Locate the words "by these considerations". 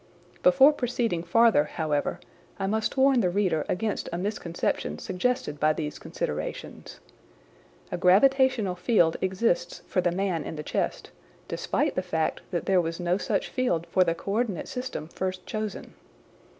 5.59-6.99